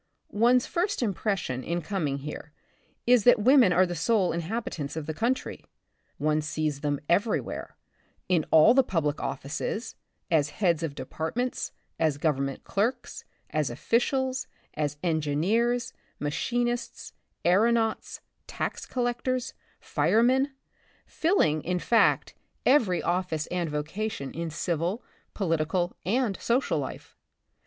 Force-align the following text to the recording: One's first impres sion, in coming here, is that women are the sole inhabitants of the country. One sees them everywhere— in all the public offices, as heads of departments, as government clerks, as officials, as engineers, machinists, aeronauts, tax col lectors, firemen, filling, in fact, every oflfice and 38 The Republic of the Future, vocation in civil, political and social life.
One's 0.33 0.65
first 0.65 1.01
impres 1.01 1.37
sion, 1.37 1.63
in 1.63 1.83
coming 1.83 2.17
here, 2.17 2.53
is 3.05 3.23
that 3.23 3.37
women 3.43 3.71
are 3.71 3.85
the 3.85 3.93
sole 3.93 4.31
inhabitants 4.31 4.95
of 4.95 5.05
the 5.05 5.13
country. 5.13 5.63
One 6.17 6.41
sees 6.41 6.79
them 6.81 6.99
everywhere— 7.07 7.75
in 8.27 8.43
all 8.49 8.73
the 8.73 8.81
public 8.81 9.21
offices, 9.21 9.93
as 10.31 10.49
heads 10.49 10.81
of 10.81 10.95
departments, 10.95 11.71
as 11.99 12.17
government 12.17 12.63
clerks, 12.63 13.25
as 13.51 13.69
officials, 13.69 14.47
as 14.73 14.97
engineers, 15.03 15.93
machinists, 16.19 17.13
aeronauts, 17.45 18.21
tax 18.47 18.87
col 18.87 19.03
lectors, 19.03 19.53
firemen, 19.79 20.51
filling, 21.05 21.61
in 21.61 21.77
fact, 21.77 22.33
every 22.65 23.03
oflfice 23.03 23.47
and 23.51 23.69
38 23.69 23.69
The 23.69 23.69
Republic 23.69 23.69
of 23.69 23.69
the 23.69 23.69
Future, 23.69 23.77
vocation 24.09 24.33
in 24.33 24.49
civil, 24.49 25.03
political 25.35 25.95
and 26.03 26.41
social 26.41 26.79
life. 26.79 27.15